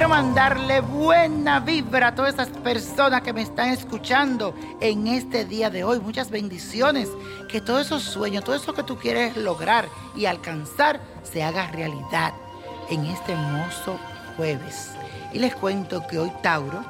mandarle 0.00 0.80
buena 0.80 1.60
vibra 1.60 2.08
a 2.08 2.14
todas 2.14 2.32
esas 2.32 2.48
personas 2.48 3.20
que 3.20 3.34
me 3.34 3.42
están 3.42 3.68
escuchando 3.68 4.54
en 4.80 5.06
este 5.06 5.44
día 5.44 5.68
de 5.68 5.84
hoy. 5.84 6.00
Muchas 6.00 6.30
bendiciones. 6.30 7.10
Que 7.48 7.60
todos 7.60 7.86
esos 7.86 8.02
sueños, 8.02 8.42
todo 8.42 8.56
eso 8.56 8.72
que 8.72 8.82
tú 8.82 8.96
quieres 8.96 9.36
lograr 9.36 9.86
y 10.16 10.24
alcanzar, 10.24 10.98
se 11.22 11.42
haga 11.42 11.70
realidad 11.72 12.32
en 12.88 13.04
este 13.04 13.32
hermoso 13.32 13.98
jueves. 14.36 14.92
Y 15.34 15.38
les 15.38 15.54
cuento 15.54 16.06
que 16.06 16.18
hoy 16.18 16.32
Tauro 16.42 16.82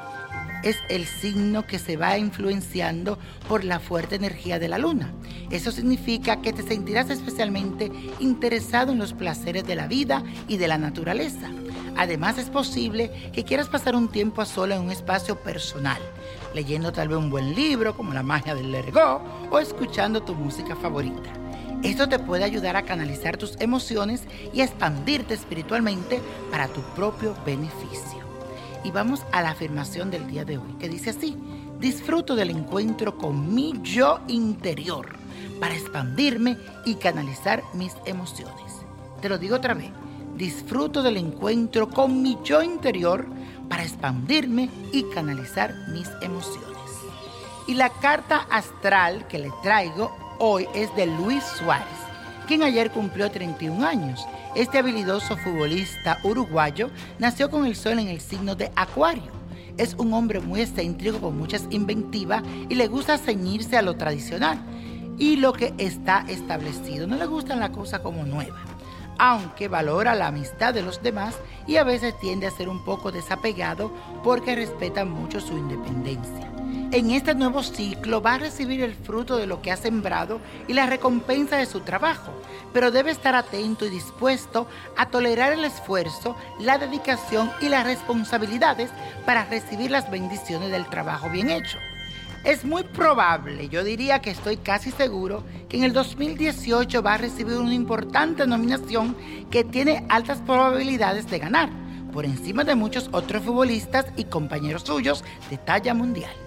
es 0.63 0.79
el 0.89 1.07
signo 1.07 1.67
que 1.67 1.79
se 1.79 1.97
va 1.97 2.19
influenciando 2.19 3.19
por 3.49 3.65
la 3.65 3.81
fuerte 3.81 4.17
energía 4.17 4.59
de 4.59 4.69
la 4.69 4.79
luna. 4.79 5.13
Eso 5.51 5.71
significa 5.73 6.41
que 6.41 6.53
te 6.53 6.63
sentirás 6.63 7.11
especialmente 7.11 7.91
interesado 8.21 8.93
en 8.93 8.99
los 8.99 9.13
placeres 9.13 9.67
de 9.67 9.75
la 9.75 9.87
vida 9.87 10.23
y 10.49 10.57
de 10.57 10.69
la 10.69 10.79
naturaleza. 10.79 11.51
Además 11.97 12.39
es 12.39 12.49
posible 12.49 13.11
que 13.33 13.45
quieras 13.45 13.69
pasar 13.69 13.95
un 13.95 14.09
tiempo 14.09 14.41
a 14.41 14.47
sola 14.47 14.77
en 14.77 14.83
un 14.83 14.91
espacio 14.91 15.37
personal, 15.41 16.01
leyendo 16.55 16.93
tal 16.93 17.09
vez 17.09 17.19
un 17.19 17.31
buen 17.31 17.55
libro 17.55 17.95
como 17.97 18.15
La 18.15 18.23
magia 18.23 18.55
del 18.55 18.73
Lergo 18.73 19.23
o 19.51 19.59
escuchando 19.59 20.23
tu 20.23 20.35
música 20.35 20.75
favorita. 20.75 21.33
Esto 21.83 22.09
te 22.09 22.21
puede 22.21 22.45
ayudar 22.45 22.77
a 22.77 22.85
canalizar 22.85 23.37
tus 23.37 23.61
emociones 23.61 24.23
y 24.55 24.61
a 24.61 24.65
expandirte 24.65 25.35
espiritualmente 25.35 26.21
para 26.51 26.69
tu 26.69 26.81
propio 26.95 27.35
beneficio. 27.45 28.22
Y 28.85 28.91
vamos 28.91 29.25
a 29.33 29.43
la 29.43 29.51
afirmación 29.51 30.11
del 30.11 30.27
día 30.27 30.45
de 30.45 30.59
hoy, 30.59 30.75
que 30.79 30.89
dice 30.89 31.11
así, 31.11 31.37
disfruto 31.79 32.35
del 32.35 32.51
encuentro 32.51 33.17
con 33.17 33.55
mi 33.55 33.75
yo 33.83 34.21
interior 34.29 35.17
para 35.61 35.75
expandirme 35.75 36.57
y 36.85 36.97
canalizar 36.97 37.63
mis 37.75 37.95
emociones. 38.05 38.73
Te 39.21 39.29
lo 39.29 39.39
digo 39.39 39.57
otra 39.57 39.75
vez, 39.75 39.91
disfruto 40.37 41.03
del 41.03 41.17
encuentro 41.17 41.89
con 41.89 42.23
mi 42.23 42.37
yo 42.43 42.63
interior 42.63 43.27
para 43.69 43.85
expandirme 43.85 44.69
y 44.93 45.05
canalizar 45.05 45.75
mis 45.89 46.09
emociones. 46.21 46.73
Y 47.69 47.75
la 47.75 47.91
carta 47.91 48.47
astral 48.51 49.27
que 49.29 49.39
le 49.39 49.51
traigo 49.63 50.11
hoy 50.39 50.67
es 50.75 50.95
de 50.97 51.07
Luis 51.07 51.45
Suárez, 51.45 51.87
quien 52.53 52.65
ayer 52.65 52.91
cumplió 52.91 53.31
31 53.31 53.83
años 53.87 54.29
este 54.55 54.77
habilidoso 54.77 55.39
futbolista 55.39 56.19
uruguayo 56.23 56.91
nació 57.19 57.49
con 57.49 57.65
el 57.65 57.75
sol 57.75 57.99
en 57.99 58.09
el 58.09 58.21
signo 58.21 58.55
de 58.55 58.71
Acuario. 58.77 59.33
Es 59.79 59.95
un 59.95 60.13
hombre 60.13 60.39
muy 60.39 60.61
excéntrico 60.61 61.19
con 61.19 61.39
muchas 61.39 61.67
inventivas 61.71 62.43
y 62.69 62.75
le 62.75 62.89
gusta 62.89 63.17
ceñirse 63.17 63.79
a 63.79 63.83
lo 63.83 63.97
tradicional 63.97 64.59
y 65.17 65.37
lo 65.37 65.55
que 65.55 65.73
está 65.79 66.27
establecido. 66.29 67.07
No 67.07 67.17
le 67.17 67.25
gustan 67.25 67.59
las 67.59 67.71
cosas 67.71 68.01
como 68.01 68.23
nuevas, 68.25 68.61
aunque 69.19 69.69
valora 69.69 70.15
la 70.15 70.27
amistad 70.27 70.75
de 70.75 70.83
los 70.83 71.03
demás 71.03 71.39
y 71.67 71.77
a 71.77 71.85
veces 71.85 72.21
tiende 72.21 72.47
a 72.47 72.51
ser 72.51 72.69
un 72.69 72.85
poco 72.85 73.13
desapegado 73.13 73.91
porque 74.23 74.55
respeta 74.55 75.07
mucho 75.07 75.41
su 75.41 75.57
independencia 75.57 76.53
en 76.93 77.11
este 77.11 77.35
nuevo 77.35 77.63
ciclo 77.63 78.21
va 78.21 78.35
a 78.35 78.39
recibir 78.39 78.83
el 78.83 78.95
fruto 78.95 79.39
de 79.39 79.47
lo 79.47 79.63
que 79.63 79.73
ha 79.73 79.79
sembrado 79.79 80.41
y 80.69 80.75
la 80.75 80.85
recompensa 80.85 81.57
de 81.57 81.65
su 81.65 81.81
trabajo, 81.81 82.33
pero 82.75 82.91
debe 82.91 83.11
estar 83.11 83.35
atento 83.35 83.87
y 83.87 83.89
dispuesto 83.89 84.67
a 84.99 85.09
tolerar 85.09 85.55
el 85.55 85.65
esfuerzo, 85.65 86.37
la 86.61 86.77
dedicación 86.77 87.51
y 87.63 87.71
las 87.71 87.87
responsabilidades 87.87 88.91
para 89.25 89.47
recibir 89.47 89.91
las 89.91 90.11
bendiciones 90.11 90.71
del 90.71 90.87
trabajo 90.87 91.31
bien 91.31 91.49
hecho. 91.49 91.79
Es 92.45 92.63
muy 92.63 92.83
probable, 92.83 93.71
yo 93.71 93.85
diría 93.85 94.21
que 94.21 94.31
estoy 94.31 94.59
casi 94.59 94.91
seguro, 94.91 95.45
que 95.71 95.79
en 95.79 95.85
el 95.85 95.95
2018 95.95 97.03
va 97.03 97.15
a 97.15 97.19
recibir 97.19 97.57
una 97.57 97.73
importante 97.73 98.47
nominación 98.47 99.17
que 99.51 99.65
tiene 99.65 100.05
altas 100.11 100.41
probabilidades 100.41 101.27
de 101.31 101.39
ganar, 101.39 101.71
por 102.13 102.27
encima 102.27 102.65
de 102.65 102.75
muchos 102.75 103.09
otros 103.13 103.45
futbolistas 103.45 104.05
y 104.17 104.25
compañeros 104.25 104.83
suyos 104.83 105.25
de 105.49 105.57
talla 105.57 105.95
mundial. 105.95 106.42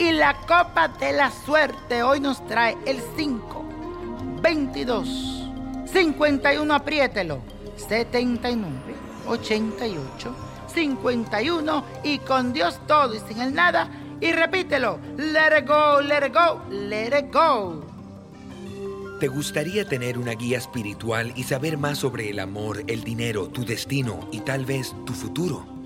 Y 0.00 0.12
la 0.12 0.32
copa 0.46 0.88
de 0.88 1.12
la 1.12 1.30
suerte 1.30 2.02
hoy 2.02 2.20
nos 2.20 2.42
trae 2.46 2.74
el 2.86 3.02
5, 3.18 3.64
22, 4.40 5.46
51, 5.92 6.74
apriételo, 6.74 7.42
79, 7.76 8.94
88, 9.28 10.36
51 10.72 11.84
y 12.02 12.18
con 12.20 12.54
Dios 12.54 12.80
todo 12.86 13.14
y 13.14 13.18
sin 13.28 13.42
el 13.42 13.52
nada. 13.52 13.90
Y 14.22 14.32
repítelo, 14.32 14.98
let 15.18 15.58
it 15.58 15.68
go, 15.68 16.00
let 16.00 16.26
it 16.26 16.32
go, 16.32 16.62
let 16.70 17.18
it 17.18 17.30
go. 17.30 17.84
¿Te 19.20 19.28
gustaría 19.28 19.84
tener 19.84 20.16
una 20.16 20.32
guía 20.32 20.56
espiritual 20.56 21.34
y 21.36 21.42
saber 21.42 21.76
más 21.76 21.98
sobre 21.98 22.30
el 22.30 22.38
amor, 22.38 22.84
el 22.86 23.04
dinero, 23.04 23.48
tu 23.48 23.66
destino 23.66 24.30
y 24.32 24.40
tal 24.40 24.64
vez 24.64 24.94
tu 25.04 25.12
futuro? 25.12 25.79